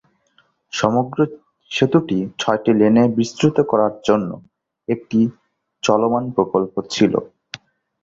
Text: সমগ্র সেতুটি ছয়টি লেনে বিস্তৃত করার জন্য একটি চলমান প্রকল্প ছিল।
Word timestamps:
সমগ্র 0.73 1.17
সেতুটি 1.71 2.17
ছয়টি 2.39 2.71
লেনে 2.79 3.03
বিস্তৃত 3.17 3.57
করার 3.71 3.93
জন্য 4.07 4.29
একটি 4.87 5.19
চলমান 5.83 6.23
প্রকল্প 6.35 6.73
ছিল। 6.93 7.13